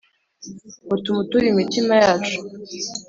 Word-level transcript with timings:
ngo 0.85 0.95
tumuture 1.03 1.45
imitima 1.49 1.93
yacu 2.03 2.37